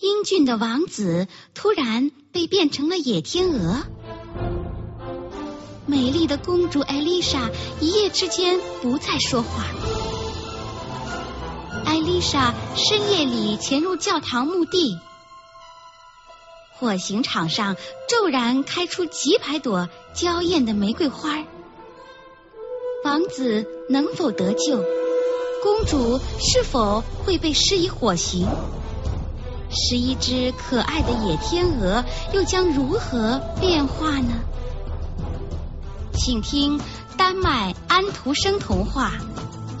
[0.00, 3.84] 英俊的王子突然被变成了野天鹅。
[5.86, 7.48] 美丽的公主艾丽莎
[7.80, 9.64] 一夜之间不再说话。
[11.84, 14.98] 艾丽莎深夜里潜入教堂墓地，
[16.72, 17.76] 火刑场上
[18.08, 21.44] 骤然开出几百朵娇艳的玫瑰花。
[23.04, 24.82] 王子能否得救？
[25.62, 28.48] 公主是否会被施以火刑？
[29.74, 34.32] 十一只可爱的野天鹅又将如何变化呢？
[36.12, 36.80] 请听
[37.18, 39.12] 丹麦安徒生童话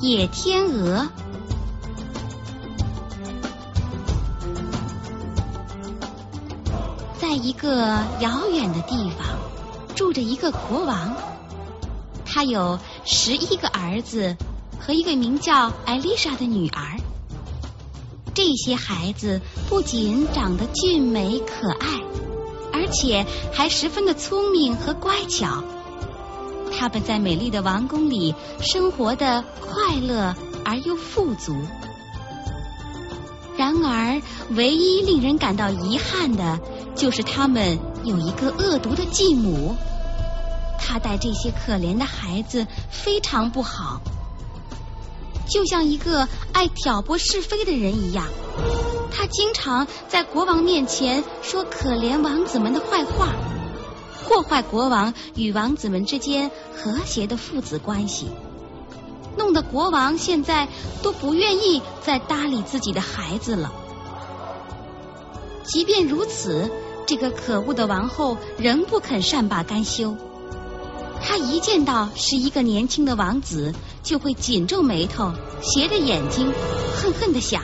[0.00, 0.98] 野天鹅》。
[7.18, 9.26] 在一个遥远的地方，
[9.94, 11.14] 住着一个国王，
[12.26, 14.36] 他有十一个儿子
[14.78, 16.98] 和一个名叫艾丽莎的女儿。
[18.34, 22.00] 这些孩子不仅长得俊美可爱，
[22.72, 25.62] 而且还十分的聪明和乖巧。
[26.76, 31.54] 他们在美丽的王宫里生活的快乐而又富足。
[33.56, 36.58] 然而，唯一令人感到遗憾的，
[36.96, 39.76] 就是他们有一个恶毒的继母。
[40.80, 44.00] 他待这些可怜的孩子非常不好，
[45.48, 48.26] 就像一个爱挑拨是非的人一样。
[49.10, 53.28] 他经常在国王面前说可怜王子们的坏话。
[54.24, 58.28] 破坏国王与王子们之间和谐的父子关系，
[59.36, 60.66] 弄得国王现在
[61.02, 63.70] 都不愿意再搭理自己的孩子了。
[65.64, 66.70] 即便如此，
[67.06, 70.16] 这个可恶的王后仍不肯善罢甘休。
[71.22, 76.52] 她一见到是一个年轻的王子，就会紧皱眉头，斜着眼睛，
[76.94, 77.62] 恨恨的想：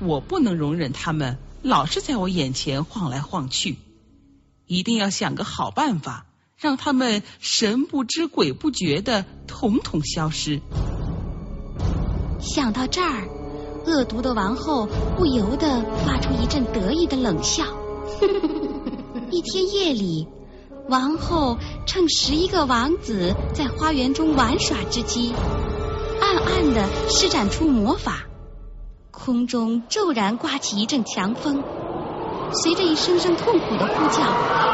[0.00, 3.76] 我不能容忍他们老是在我眼前晃来晃去。
[4.66, 6.24] 一定要想个好办法，
[6.56, 10.62] 让他们神不知鬼不觉的统统消失。
[12.40, 13.28] 想到这儿，
[13.86, 14.88] 恶毒的王后
[15.18, 17.64] 不由得发出一阵得意的冷笑。
[19.30, 20.26] 一天夜里，
[20.86, 21.56] 王后
[21.86, 25.32] 趁十一个王子在花园中玩耍之机，
[26.20, 28.24] 暗暗的施展出魔法，
[29.10, 31.64] 空中骤然刮起一阵强风。
[32.52, 34.22] 随着一声声痛苦的呼叫，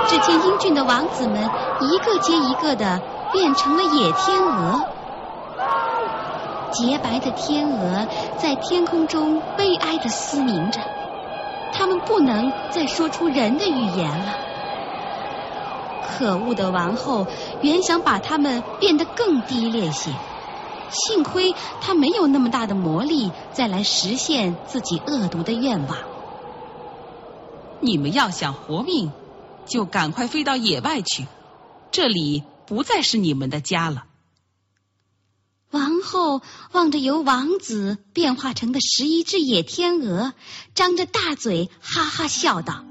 [0.09, 1.48] 只见英俊的王子们
[1.81, 3.00] 一个接一个的
[3.32, 4.82] 变成了野天鹅。
[6.72, 10.81] 洁白的天鹅在天空中悲哀的嘶鸣着，
[11.72, 14.49] 他们不能再说出人的语言了。
[16.20, 17.26] 可恶的王后
[17.62, 20.12] 原想把他们变得更低劣些，
[20.91, 25.97] 幸亏她没有那么大的魔力，再来实现自己恶毒的愿望。
[27.80, 29.10] 你们要想活命，
[29.64, 31.26] 就赶快飞到野外去，
[31.91, 34.04] 这里不再是你们的家了。
[35.70, 36.42] 王后
[36.72, 40.34] 望着由王子变化成的十一只野天鹅，
[40.75, 42.84] 张着大嘴哈哈笑道：“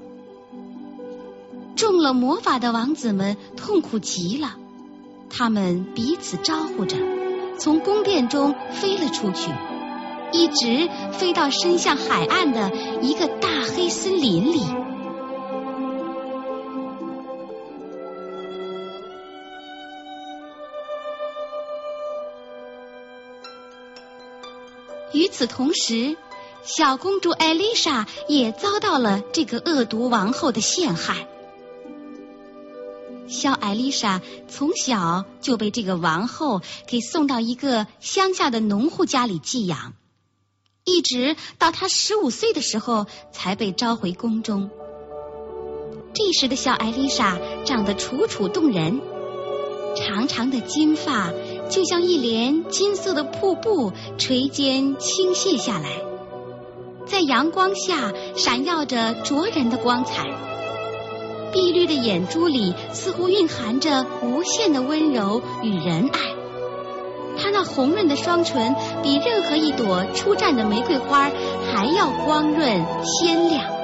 [1.76, 4.56] 中了魔法的王子们痛苦极了，
[5.30, 6.96] 他们彼此招呼着，
[7.58, 9.50] 从宫殿中飞了出去，
[10.32, 12.70] 一直飞到伸向海岸的
[13.00, 14.60] 一个大黑森林里。”
[25.12, 26.16] 与此同时，
[26.62, 31.26] 小公主艾丽莎也遭到了这个恶毒王后的陷害。
[33.40, 39.94] 小艾丽莎从小就被这个王后给送到一个乡下的农户家里寄养，
[40.84, 44.68] 一直到她十五岁的时候才被召回宫中。
[46.12, 49.00] 这时的小艾丽莎长得楚楚动人，
[49.96, 51.32] 长长的金发。
[51.70, 56.02] 就像一帘金色的瀑布垂肩倾泻下来，
[57.06, 60.28] 在阳光下闪耀着灼人的光彩。
[61.52, 66.18] 碧绿的眼珠里似乎蕴含着无限的温柔与仁爱。
[67.38, 71.30] 她那红润的双唇比任何一朵初绽的玫瑰花
[71.72, 73.79] 还要光润鲜亮。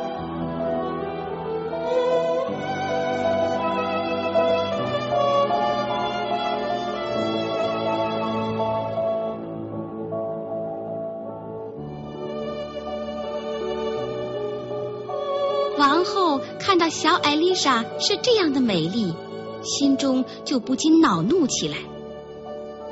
[16.91, 19.15] 小艾丽莎是这样的美丽，
[19.63, 21.79] 心中就不禁恼怒起来。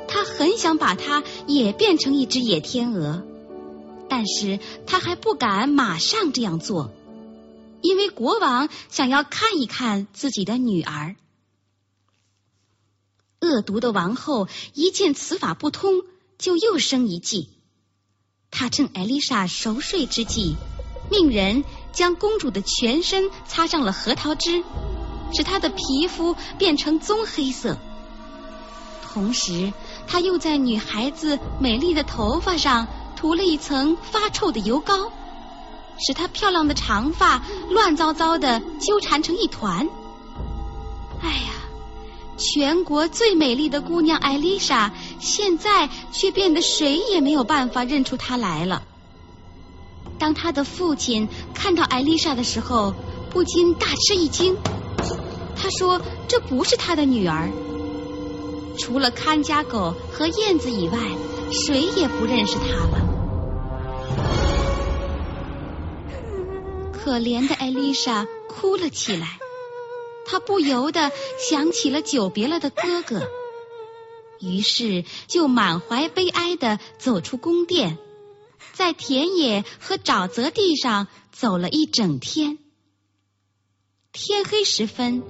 [0.07, 3.23] 她很想把她也变成一只野天鹅，
[4.07, 6.91] 但是他还不敢马上这样做，
[7.81, 11.15] 因为国王想要看一看自己的女儿。
[13.41, 16.03] 恶毒的王后一见此法不通，
[16.37, 17.49] 就又生一计。
[18.51, 20.55] 她趁艾丽莎熟睡之际，
[21.11, 21.63] 命人
[21.95, 24.63] 将公主的全身擦上了核桃汁，
[25.33, 27.77] 使她的皮肤变成棕黑色。
[29.01, 29.71] 同时，
[30.05, 35.09] 他又在女孩子美丽的头发上涂了一层发臭的油膏，
[35.97, 39.87] 使她漂亮的长发乱糟糟的纠缠成一团。
[41.23, 41.53] 哎呀，
[42.35, 44.91] 全国最美丽的姑娘艾丽莎，
[45.21, 48.83] 现在却变得谁也没有办法认出她来了。
[50.17, 52.93] 当他的父亲看到艾丽莎的时候，
[53.29, 54.55] 不禁大吃一惊。
[55.55, 57.49] 他说：“这不是他的女儿。”
[58.77, 60.97] 除了看家狗和燕子以外，
[61.51, 63.01] 谁也不认识他了。
[66.91, 69.39] 可怜的艾丽莎哭了起来，
[70.25, 73.29] 她不由得想起了久别了的哥哥，
[74.39, 77.97] 于是就满怀悲哀的走出宫殿，
[78.73, 82.57] 在田野和沼泽地上走了一整天。
[84.11, 85.23] 天黑时分。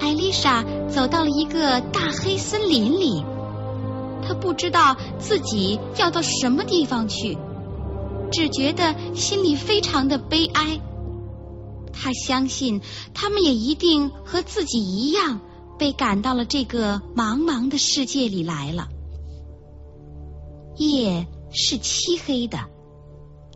[0.00, 3.24] 艾丽莎走到了一个大黑森林里，
[4.22, 7.36] 她不知道自己要到什么地方去，
[8.30, 10.80] 只觉得心里非常的悲哀。
[11.92, 12.80] 她相信
[13.12, 15.40] 他们也一定和自己一样
[15.80, 18.86] 被赶到了这个茫茫的世界里来了。
[20.76, 22.58] 夜是漆黑的，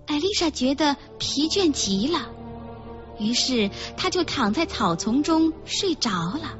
[0.07, 2.31] 艾丽莎觉得疲倦极了。
[3.19, 6.59] 于是，她就躺在草丛中睡着了。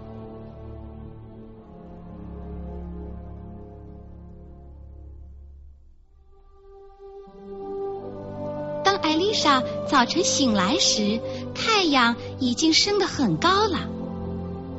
[8.85, 11.21] 当艾丽莎早晨醒来时，
[11.55, 13.89] 太阳已经升得很高了。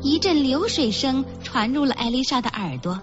[0.02, 3.02] 一阵流水声传入了艾丽莎的耳朵，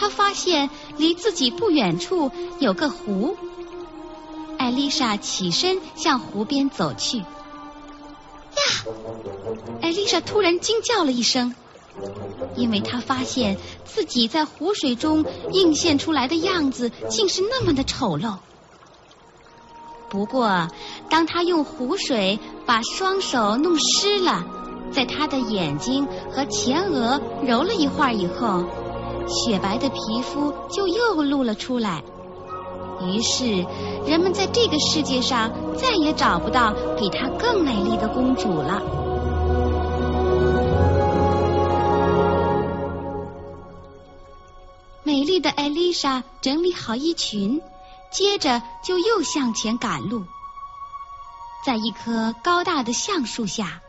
[0.00, 3.36] 他发现离自己不远处有个湖。
[4.56, 7.18] 艾丽莎起身向湖边走去。
[7.18, 7.24] 呀
[9.82, 11.54] 艾丽莎突然惊叫了一声，
[12.56, 18.36] 因为她发现自己在湖水中映现出来的样子竟是那么的丑陋。
[20.08, 20.68] 不过，
[21.10, 24.46] 当她用湖水把双手弄湿了，
[24.92, 28.64] 在她的眼睛和前额揉了一会儿以后，
[29.30, 32.02] 雪白的皮肤就又露了出来。
[33.02, 33.64] 于是，
[34.06, 38.82] 人们在这个世界上再也找不到比她更美丽的公主了。
[45.02, 47.62] 美丽的艾丽莎整理好衣裙，
[48.12, 50.24] 接着就又向前赶路。
[51.64, 53.80] 在一棵高大的橡树下，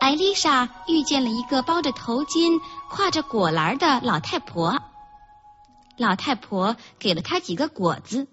[0.00, 2.60] 艾丽莎遇见了一个包着头巾、
[2.90, 4.82] 挎着果篮的老太婆。
[5.96, 8.26] 老太婆给了她几个果子。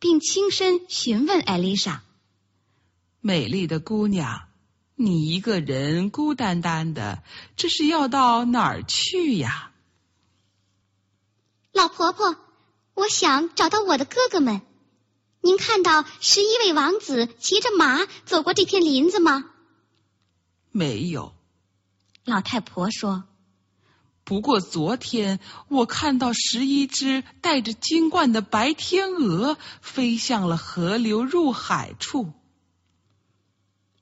[0.00, 2.02] 并轻声询问艾丽莎
[3.22, 4.48] ：“美丽的姑娘，
[4.96, 7.22] 你一个人孤单单的，
[7.56, 9.70] 这是要到哪儿去呀？”
[11.72, 12.36] 老婆婆，
[12.92, 14.60] 我想找到我的哥哥们。
[15.40, 19.53] 您看到十一位王子骑着马走过这片林子吗？
[20.74, 21.32] 没有。
[22.24, 23.22] 老太婆说。
[24.24, 25.38] 不过昨天
[25.68, 32.32] 我看到十一只带着金冠的白天鹅飞向了河流入海处。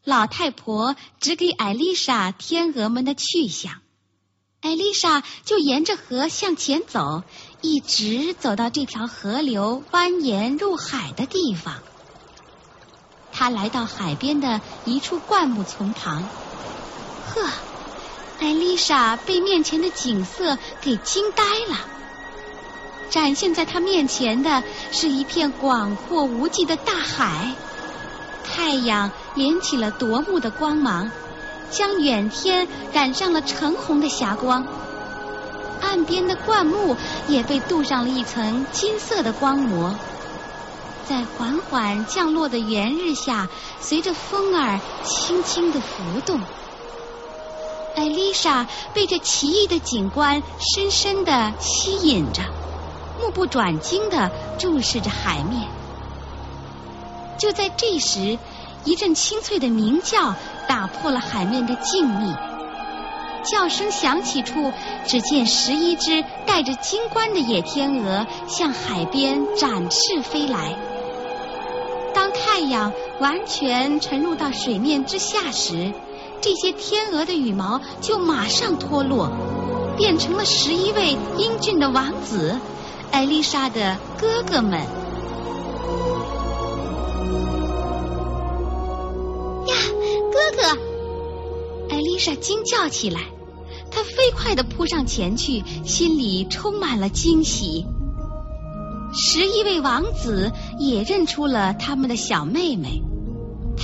[0.04, 3.82] 老太婆指给艾丽莎天鹅们的去向，
[4.60, 7.24] 艾丽莎就沿着河向前走，
[7.60, 11.82] 一直走到这条河流蜿蜒入海的地方。
[13.32, 16.28] 她来到海边的一处灌木丛旁，
[17.34, 17.48] 呵。
[18.40, 21.78] 艾丽莎被面前的景色给惊呆了。
[23.10, 27.52] 展现在她面前的是一片广阔无际的大海，
[28.42, 31.10] 太阳连起了夺目的光芒，
[31.70, 34.66] 将远天染上了橙红的霞光。
[35.80, 36.96] 岸边的灌木
[37.28, 39.94] 也被镀上了一层金色的光膜，
[41.06, 43.48] 在缓缓降落的圆日下，
[43.78, 46.40] 随着风儿轻轻的浮动。
[47.94, 52.42] 艾丽莎被这奇异的景观深深的吸引着，
[53.20, 55.68] 目不转睛的注视着海面。
[57.38, 58.38] 就在这时，
[58.84, 60.34] 一阵清脆的鸣叫
[60.68, 62.36] 打破了海面的静谧。
[63.44, 64.72] 叫声响起处，
[65.04, 70.76] 只见十一只带着金冠的野天鹅向海边展翅飞来。
[72.14, 75.92] 当太阳完全沉入到水面之下时，
[76.42, 79.30] 这些天鹅的羽毛就马上脱落，
[79.96, 82.58] 变成了十一位英俊的王子——
[83.12, 84.80] 艾丽莎的哥哥们。
[89.68, 89.76] 呀，
[90.32, 90.78] 哥哥！
[91.88, 93.20] 艾丽莎惊叫起来，
[93.92, 97.86] 她飞快地扑上前去，心里充满了惊喜。
[99.14, 103.00] 十一位王子也认出了他们的小妹妹，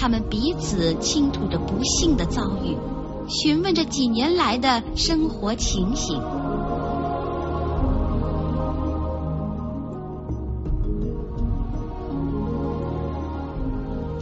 [0.01, 2.77] 他们彼此倾吐着不幸的遭遇，
[3.29, 6.23] 询问着几年来的生活情形。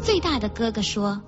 [0.02, 1.20] 最大的哥哥说：“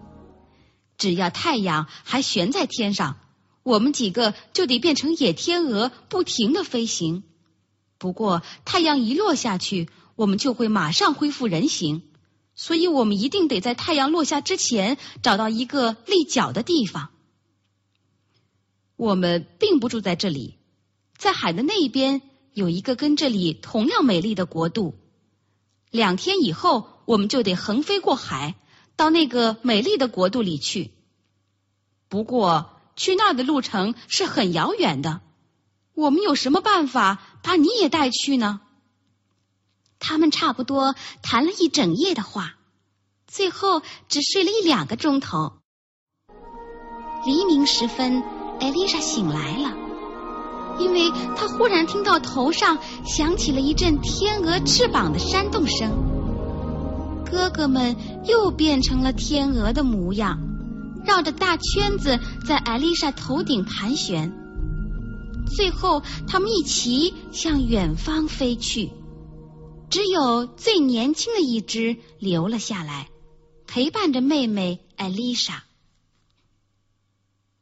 [0.96, 3.16] 只要太阳还悬在天上，
[3.62, 7.22] 我们几个就得变成野天鹅，不停的飞行。”
[7.98, 12.02] 不过，太阳一落下去，我们就会马上恢复人形，
[12.58, 17.10] 所以我们一定得在太阳落下之前找到一个立脚的地方。
[18.96, 20.58] 我们并不住在这里，
[21.16, 22.20] 在海的那一边
[22.52, 24.98] 有一个跟这里同样美丽的国度。
[25.92, 28.56] 两天以后，我们就得横飞过海，
[28.96, 30.90] 到那个美丽的国度里去。
[32.08, 35.20] 不过，去那儿的路程是很遥远的。
[35.94, 38.60] 我们有什么办法把你也带去呢？
[39.98, 42.54] 他们差不多谈了一整夜的话，
[43.26, 45.52] 最后只睡了一两个钟头。
[47.26, 48.22] 黎明时分，
[48.60, 49.76] 艾丽莎醒来了，
[50.78, 55.90] 因为她忽然听到头上响起了一阵天鹅翅膀的扇动声。
[57.30, 60.38] 哥哥们又变成了天鹅的模样，
[61.04, 64.32] 绕着大圈子在艾丽莎头顶盘旋。
[65.54, 68.90] 最后，他们一齐向远方飞去，
[69.90, 73.08] 只有最年轻的一只留了下来，
[73.66, 75.64] 陪伴着妹妹艾丽莎。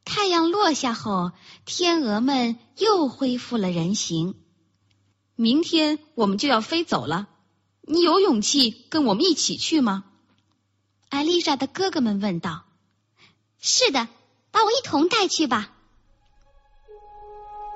[0.03, 1.31] 太阳落下后，
[1.65, 4.35] 天鹅们又恢复了人形。
[5.35, 7.27] 明天我们就要飞走了，
[7.81, 10.03] 你有勇气跟我们一起去吗？
[11.09, 12.65] 艾丽莎的哥哥们问道。
[13.59, 14.07] 是的，
[14.51, 15.73] 把我一同带去吧。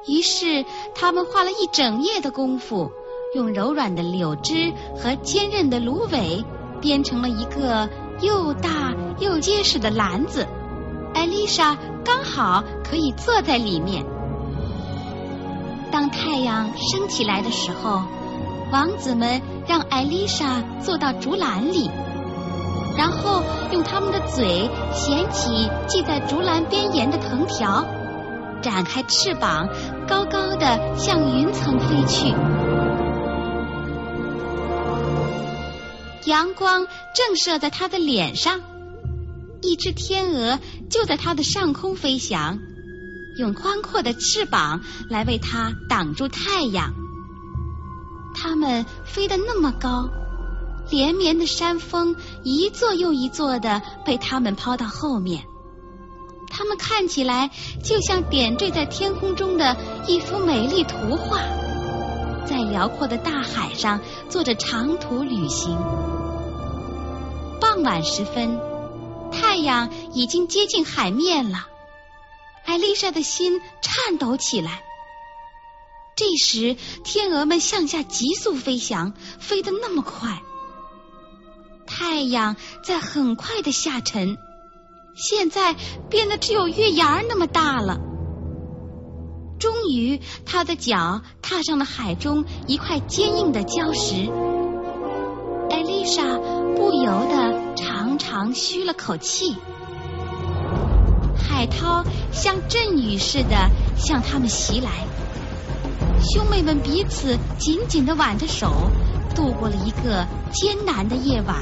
[0.07, 0.65] 于是，
[0.95, 2.91] 他们花了一整夜的功夫，
[3.33, 6.43] 用柔软的柳枝和坚韧的芦苇
[6.81, 10.45] 编成了一个又大又结实的篮子。
[11.13, 14.05] 艾丽莎刚好可以坐在里面。
[15.93, 18.01] 当太阳升起来的时候，
[18.69, 21.89] 王子们让艾丽莎坐到竹篮里，
[22.97, 27.85] 然后用他们的嘴衔起系在竹篮边沿的藤条。
[28.61, 29.69] 展开翅膀，
[30.05, 32.35] 高高的向云层飞去。
[36.25, 36.85] 阳光
[37.15, 38.61] 正射在他的脸上，
[39.61, 40.59] 一只天鹅
[40.89, 42.59] 就在他的上空飞翔，
[43.37, 46.93] 用宽阔的翅膀来为他挡住太阳。
[48.33, 50.09] 它们飞得那么高，
[50.89, 55.43] 连绵的山峰一座又一座的被它们抛到后面。
[56.47, 57.49] 它们看起来
[57.83, 59.75] 就像点缀在天空中的
[60.07, 61.39] 一幅美丽图画，
[62.45, 63.99] 在辽阔的大海上
[64.29, 65.77] 做着长途旅行。
[67.61, 68.59] 傍晚时分，
[69.31, 71.67] 太阳已经接近海面了，
[72.65, 74.81] 艾丽莎的心颤抖起来。
[76.15, 80.41] 这时，天鹅们向下急速飞翔，飞得那么快，
[81.85, 84.37] 太阳在很快的下沉。
[85.15, 85.75] 现在
[86.09, 87.99] 变得只有月牙儿那么大了。
[89.59, 94.31] 终于，他的脚踏上了海中一块坚硬的礁石。
[95.69, 96.23] 艾丽莎
[96.75, 99.55] 不由得长长吁了口气。
[101.35, 104.89] 海涛像阵雨似的向他们袭来，
[106.21, 108.89] 兄妹们彼此紧紧的挽着手，
[109.35, 111.57] 度过了一个艰难的夜晚。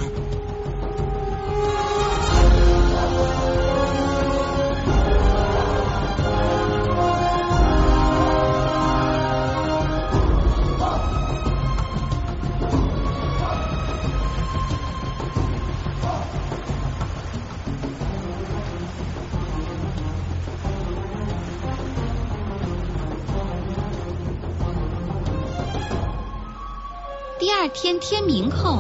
[27.69, 28.79] 天天明后，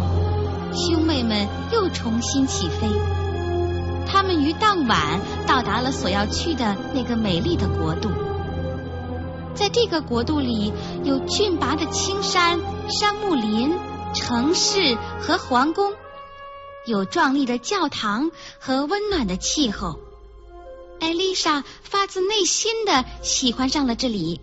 [0.73, 2.87] 兄妹们又重新起飞。
[4.07, 8.09] 他们于当晚到达了所要去的那个美丽的国度。
[9.53, 13.77] 在这个国度里，有峻拔的青山、杉木林、
[14.13, 15.93] 城市和皇宫，
[16.85, 19.99] 有壮丽的教堂和温暖的气候。
[20.99, 24.41] 艾丽莎发自内心的喜欢上了这里，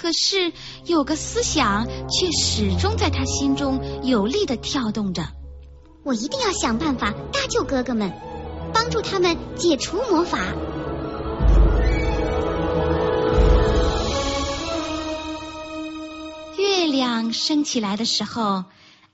[0.00, 0.52] 可是
[0.84, 5.24] 有个思想却始终在他心中有力的跳动着。
[6.04, 8.12] 我一定要想办法搭救哥哥们，
[8.72, 10.38] 帮助他们解除魔法。
[16.56, 18.64] 月亮升起来的时候，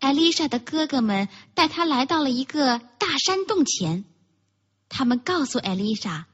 [0.00, 4.04] 艾丽莎的哥哥们带她来到了一个大山洞前。
[4.90, 6.26] 他们告诉艾丽莎。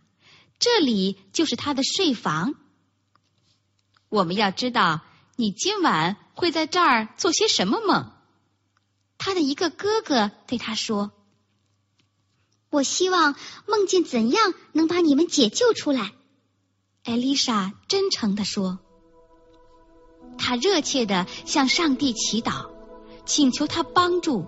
[0.59, 2.55] 这里就是她的睡房。
[4.11, 5.01] 我们要知道
[5.37, 8.11] 你今晚会在这儿做些什么梦。
[9.17, 11.13] 他的一个哥哥对他说
[12.71, 13.37] ：“我希望
[13.67, 16.13] 梦见怎样能把你们解救出来。”
[17.05, 18.81] 艾丽莎真诚的说
[20.37, 22.69] ：“他热切的向上帝祈祷，
[23.25, 24.45] 请求他帮助。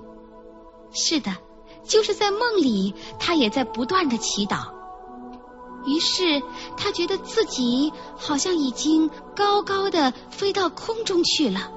[0.93, 1.37] 是的，
[1.85, 4.75] 就是在梦里，他也在不断的祈祷。”
[5.87, 6.43] 于是
[6.77, 11.71] 他觉得自己好像已经高高的飞到空中去了，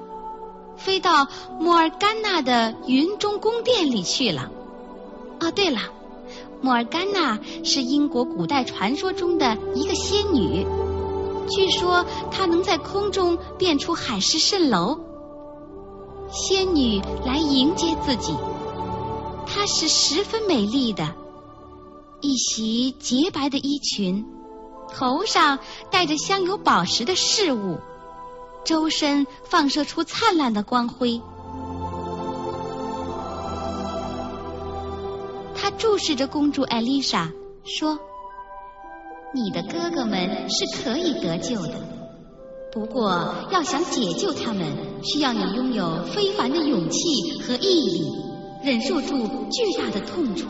[0.76, 1.26] 飞到
[1.58, 4.50] 摩尔甘娜的云中宫殿里去了。
[5.40, 5.80] 哦，对了，
[6.60, 10.66] 摩尔甘娜是英国古代传说中的一个仙女，
[11.48, 15.00] 据说她能在空中变出海市蜃楼。
[16.30, 18.34] 仙女来迎接自己，
[19.46, 21.14] 她是十分美丽的。
[22.20, 24.24] 一袭洁白的衣裙，
[24.94, 25.58] 头上
[25.90, 27.78] 戴着镶有宝石的饰物，
[28.64, 31.20] 周身放射出灿烂的光辉。
[35.54, 37.30] 他注视着公主艾丽莎，
[37.64, 37.98] 说
[39.34, 41.74] ：“你的哥哥们是可以得救的，
[42.72, 44.66] 不过要想解救他们，
[45.02, 48.12] 需要你拥有非凡的勇气和毅力，
[48.64, 49.18] 忍受住
[49.50, 50.46] 巨大的痛楚。”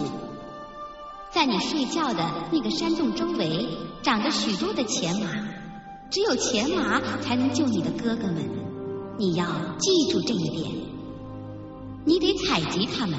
[1.36, 3.68] 在你睡觉的那个山洞周围，
[4.02, 5.28] 长着许多的钱麻，
[6.10, 8.36] 只有钱麻才能救你的哥哥们。
[9.18, 9.44] 你要
[9.76, 10.72] 记住这一点。
[12.06, 13.18] 你得采集它们，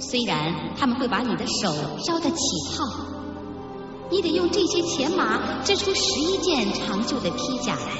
[0.00, 1.72] 虽然他们会把你的手
[2.04, 2.36] 烧得起
[2.76, 2.84] 泡。
[4.10, 7.92] 你得用这些钱麻织出十一件长袖的披甲来，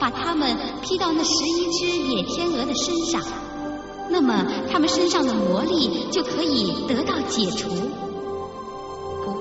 [0.00, 3.22] 把它们披到那十一只野天鹅的身上，
[4.10, 7.68] 那么它们身上的魔力就可以得到解除。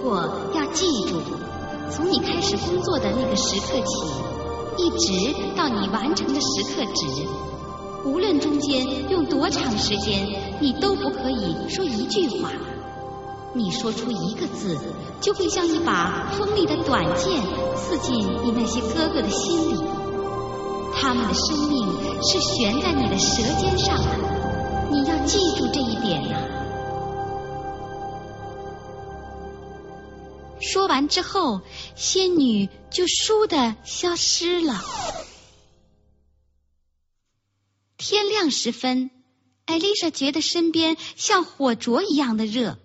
[0.07, 0.21] 不过
[0.55, 1.21] 要记住，
[1.91, 4.07] 从你开始工作的那个时刻起，
[4.77, 7.27] 一直到你完成的时刻止，
[8.05, 10.25] 无论中间用多长时间，
[10.61, 12.51] 你都不可以说一句话。
[13.53, 14.77] 你说出一个字，
[15.19, 17.41] 就会像一把锋利的短剑
[17.75, 19.83] 刺进你那些哥哥的心里。
[20.93, 21.85] 他们的生命
[22.23, 26.37] 是悬在你的舌尖上的，你要记住这一点呐。
[30.59, 31.61] 说完之后，
[31.95, 34.83] 仙女就倏地消失了。
[37.97, 39.09] 天亮时分，
[39.65, 42.79] 艾丽莎觉得身边像火灼一样的热。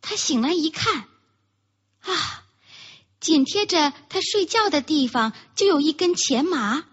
[0.00, 1.08] 她醒来一看，
[2.00, 2.44] 啊，
[3.20, 6.84] 紧贴着她睡觉的地方就有一根钱麻，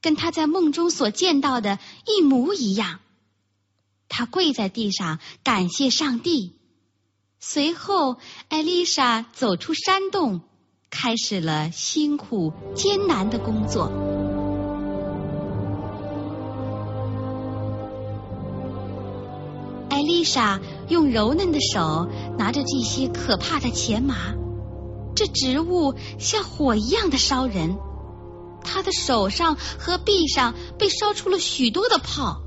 [0.00, 3.00] 跟她在梦中所见到的一模一样。
[4.08, 6.56] 她跪在地上感谢上帝。
[7.46, 8.16] 随后，
[8.48, 10.40] 艾丽莎走出山洞，
[10.88, 13.92] 开始了辛苦艰难的工作。
[19.90, 24.16] 艾丽莎用柔嫩的手拿着这些可怕的钱麻，
[25.14, 27.76] 这植物像火一样的烧人，
[28.64, 32.40] 她的手上和臂上被烧出了许多的泡。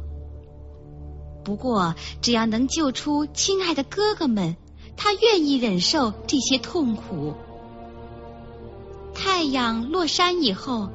[1.45, 4.57] 不过，只要能救出亲爱的哥哥们。
[4.97, 7.35] 他愿意忍受这些痛苦。
[9.13, 10.89] 太阳落山以后，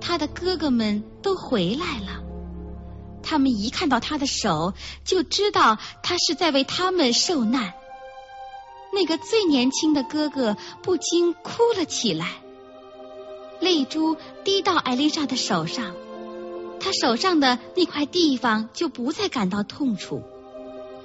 [0.00, 2.22] 他的哥哥们都回来了。
[3.22, 4.72] 他们一看到他的手，
[5.04, 7.74] 就知道他是在为他们受难。
[8.94, 12.26] 那个最年轻的哥哥不禁哭了起来，
[13.60, 15.94] 泪珠滴到艾丽莎的手上，
[16.80, 20.22] 他手上的那块地方就不再感到痛楚。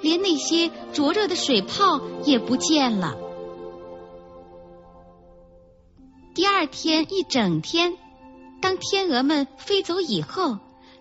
[0.04, 3.16] 连那些灼热的水泡也不见了。
[6.34, 7.96] 第二天一整天，
[8.60, 10.58] 当天鹅们飞走以后，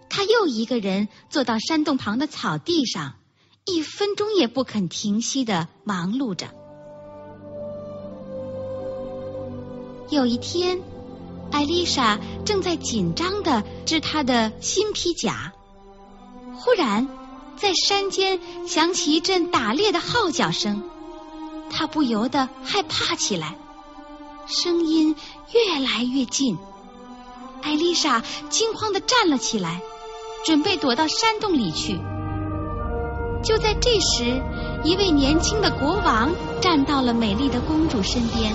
[0.10, 3.16] 他又一个人坐到山洞旁的草地上，
[3.66, 6.48] 一分钟也不肯停息的忙碌着。
[10.10, 10.80] 有一天，
[11.52, 15.52] 艾丽莎正在紧张的织她的新披甲，
[16.56, 17.23] 忽然。
[17.56, 20.84] 在山间响起一阵打猎的号角声，
[21.70, 23.56] 他不由得害怕起来。
[24.46, 25.16] 声音
[25.54, 26.58] 越来越近，
[27.62, 29.82] 艾丽莎惊慌的站了起来，
[30.46, 31.98] 准备躲到山洞里去。
[33.44, 34.42] 就在这时，
[34.84, 38.54] 一位年轻的国王站到了美丽的公主身边。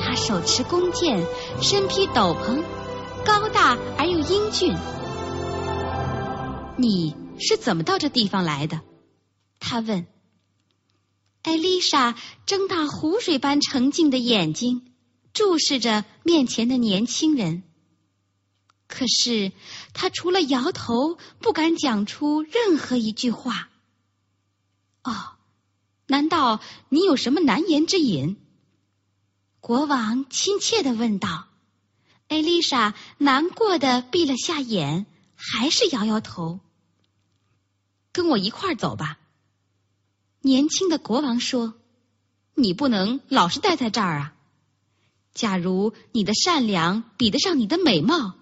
[0.00, 1.24] 他手持弓箭，
[1.60, 2.62] 身披斗篷，
[3.24, 4.74] 高大而又英俊。
[6.76, 8.82] 你是怎么到这地方来的？
[9.60, 10.06] 他问。
[11.42, 14.92] 艾丽莎睁大湖水般澄净的眼睛，
[15.32, 17.62] 注视着面前的年轻人。
[18.86, 19.52] 可是
[19.94, 23.70] 他除了摇头，不敢讲出任何一句话。
[25.04, 25.36] 哦，
[26.06, 28.36] 难道你有什么难言之隐？
[29.60, 31.46] 国王亲切的问道。
[32.28, 36.60] 艾丽莎难过的闭了下眼，还是摇摇头。
[38.18, 39.16] 跟我一块儿走吧。
[40.40, 41.74] 年轻的国王说
[42.56, 44.34] ：“你不能老是待在这儿啊！
[45.34, 48.34] 假如你的善良比得上你的美貌，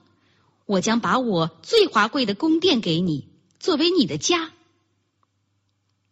[0.64, 3.28] 我将把我最华贵的宫殿给你，
[3.60, 4.50] 作为你的家。”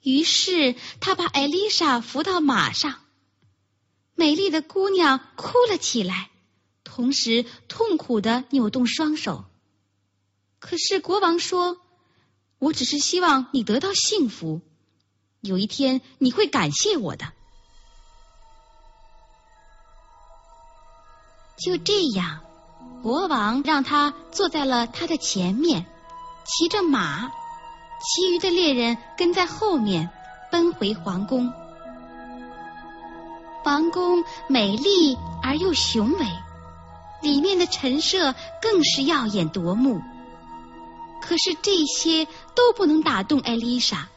[0.04, 3.00] 于是他把艾丽莎扶到马上，
[4.14, 6.28] 美丽的姑娘哭了起来，
[6.84, 9.46] 同时痛苦的扭动双手。
[10.58, 11.78] 可是国王说
[12.64, 14.60] ：“我只是希望你得到幸福。”
[15.40, 17.26] 有一天你会感谢我的。
[21.58, 22.40] 就这样，
[23.02, 25.84] 国王让他坐在了他的前面，
[26.44, 27.28] 骑着马，
[28.00, 30.08] 其余的猎人跟在后面，
[30.50, 31.52] 奔回皇宫。
[33.64, 36.26] 王宫美丽而又雄伟，
[37.22, 40.00] 里面的陈设更是耀眼夺目。
[41.20, 44.08] 可是这些都不能打动艾丽莎。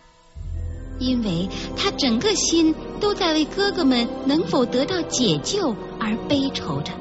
[0.99, 6.91] 因为她整个心都在为哥哥们能否得到解救而悲愁着。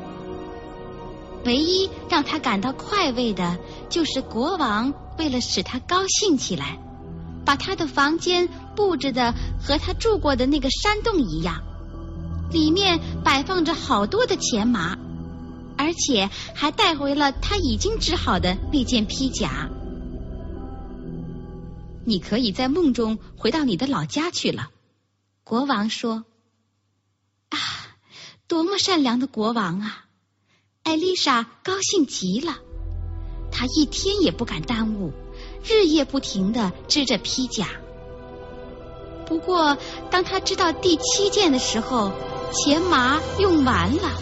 [1.45, 3.57] 唯一让她感到快慰的，
[3.89, 6.79] 就是国王为了使她高兴起来，
[7.45, 11.63] 把他的房间布置的和他住过的那个山洞一样，
[12.51, 14.99] 里面摆放着好多的钱麻，
[15.79, 19.71] 而且还带回了他已经织好的那件披甲。
[22.07, 24.71] 你可以在梦中回到你的老家去了，
[25.43, 26.25] 国王说。
[27.49, 27.59] 啊，
[28.47, 30.05] 多么善良的国王啊！
[30.85, 32.59] 艾丽莎高兴极了，
[33.51, 35.13] 她一天也不敢耽误，
[35.65, 37.69] 日夜不停的织着披甲。
[39.27, 39.77] 不过，
[40.09, 42.13] 当她织到第七件的时候，
[42.53, 44.13] 钱麻用完了，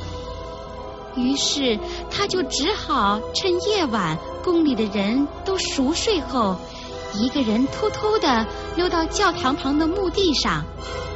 [1.16, 1.78] 于是
[2.10, 6.58] 她就只好趁夜晚宫里的人都熟睡后。
[7.16, 8.46] 一个人偷偷的
[8.76, 10.64] 溜到教堂旁的墓地上，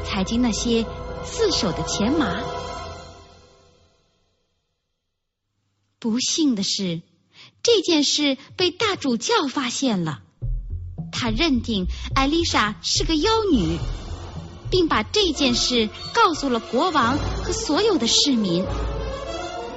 [0.05, 0.87] 采集那些
[1.25, 2.41] 刺手的钱麻。
[5.99, 7.03] 不幸的是，
[7.63, 10.21] 这件事被大主教发现了。
[11.11, 13.79] 他认定艾丽莎是个妖女，
[14.71, 18.65] 并把这件事告诉了国王和所有的市民。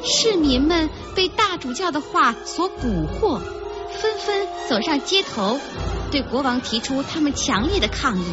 [0.04, 3.42] 市民们被大主教的话所蛊惑，
[4.02, 5.60] 纷纷走上街头。
[6.12, 8.26] 对国王提出他们强烈的抗议。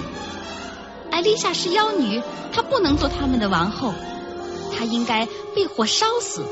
[1.13, 2.21] 艾丽莎是妖女，
[2.53, 3.95] 她不能做他们的王后，
[4.77, 6.45] 她应该被火烧死。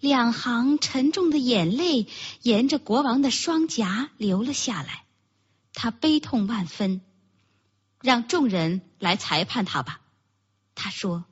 [0.00, 2.08] 两行沉重的眼泪
[2.42, 5.04] 沿着国王的双颊流了下来，
[5.72, 7.00] 他悲痛万分。
[8.02, 10.00] 让众人来裁判他吧，
[10.74, 11.24] 他说。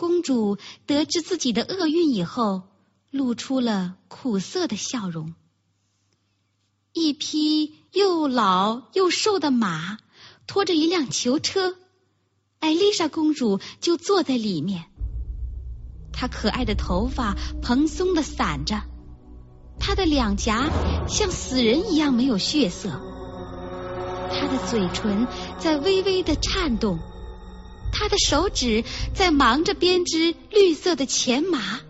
[0.00, 2.62] 公主得知自己的厄运以后。
[3.12, 5.34] 露出了苦涩的笑容。
[6.92, 9.98] 一匹又老又瘦的马
[10.46, 11.74] 拖着一辆囚车，
[12.60, 14.84] 艾丽莎公主就坐在里面。
[16.12, 18.80] 她可爱的头发蓬松的散着，
[19.80, 20.70] 她的两颊
[21.08, 22.90] 像死人一样没有血色，
[24.30, 25.26] 她的嘴唇
[25.58, 27.00] 在微微的颤动，
[27.92, 31.80] 他的手指在忙着编织绿色的钱麻。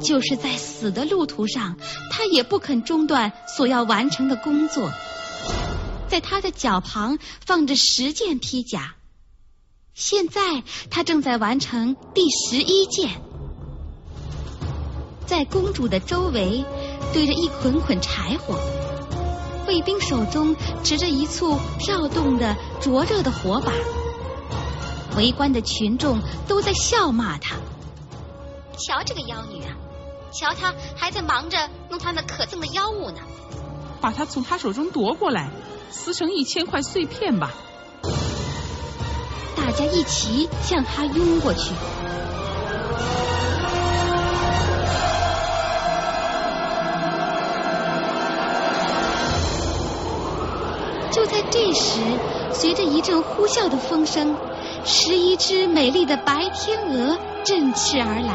[0.00, 1.76] 就是在死的路途上，
[2.10, 4.90] 他也不肯中断所要完成的工作。
[6.08, 8.96] 在他的脚旁放着十件披甲，
[9.94, 13.10] 现在他正在完成第十一件。
[15.26, 16.64] 在公主的周围
[17.14, 18.58] 堆着一捆捆柴火，
[19.66, 23.72] 卫兵手中持着一簇跳动的灼热的火把，
[25.16, 27.56] 围观的群众都在笑骂他。
[28.76, 29.70] 瞧这个妖女啊！
[30.32, 33.18] 瞧她还在忙着弄她那可憎的妖物呢。
[34.00, 35.48] 把她从她手中夺过来，
[35.90, 37.54] 撕成一千块碎片吧。
[39.56, 41.72] 大家一起向他拥过去。
[51.10, 52.00] 就在这时，
[52.52, 54.36] 随着一阵呼啸的风声，
[54.84, 58.34] 十一只美丽的白天鹅振翅而来。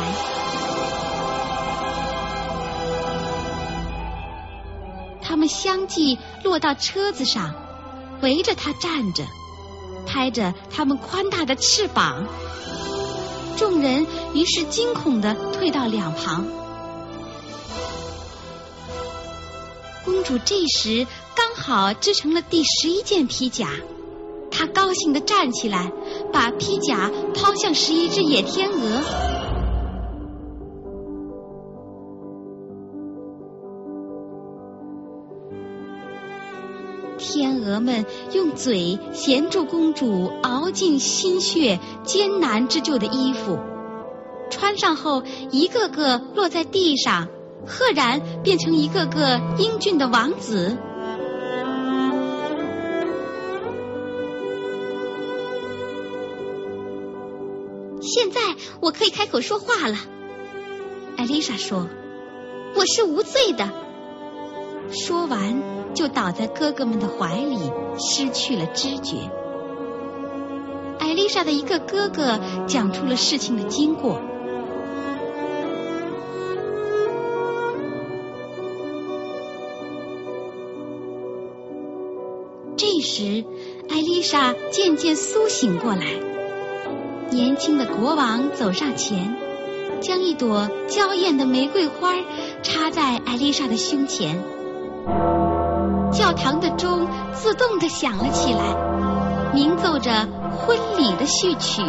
[5.22, 7.54] 它们相继落到车子上，
[8.22, 9.24] 围着它站着，
[10.08, 12.26] 拍着它们宽大的翅膀。
[13.56, 16.48] 众人于是惊恐的退到两旁。
[20.04, 23.70] 公主这时刚好织成了第十一件披甲，
[24.50, 25.92] 她高兴的站起来，
[26.32, 29.04] 把披甲抛向十一只野天鹅。
[37.18, 43.60] 天鹅们用嘴衔住公主熬尽心血、艰难织就的衣服，
[44.50, 47.28] 穿上后一个个落在地上。
[47.68, 50.78] 赫然变成一个个英俊的王子。
[58.82, 59.98] 我可以开口说话了，
[61.18, 61.88] 艾丽莎说
[62.76, 63.70] ：“我是无罪的。”
[64.92, 67.58] 说完，就倒在哥哥们的怀里，
[68.00, 69.18] 失去了知觉。
[70.98, 74.22] 艾丽莎的一个哥哥讲出了事情的经过。
[82.78, 83.44] 这时，
[83.90, 86.39] 艾丽莎渐渐苏醒过来。
[87.40, 89.34] 年轻的国王走上前，
[90.02, 92.12] 将一朵娇艳的玫瑰花
[92.64, 94.44] 插在艾丽莎的胸前。
[96.12, 101.82] 教堂的钟自动的响了起来，鸣奏着婚礼的序曲。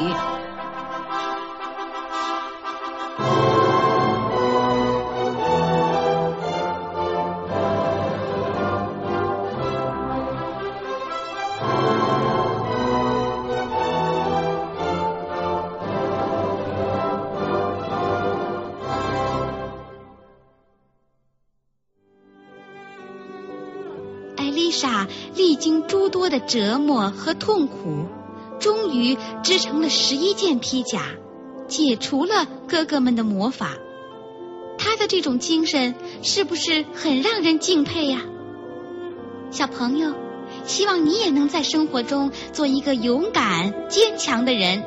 [24.51, 28.07] 丽莎历经诸多的折磨和痛苦，
[28.59, 31.03] 终于织成了十一件披甲，
[31.69, 33.77] 解除了哥哥们的魔法。
[34.77, 38.23] 她的这种精神是不是很让人敬佩呀？
[39.51, 40.15] 小朋友，
[40.65, 44.85] 希望你也能在生活中做一个勇敢、坚强的人。